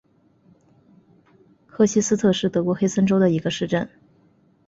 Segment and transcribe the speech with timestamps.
[1.67, 3.87] 赫希斯特是德国黑森州的一个市镇。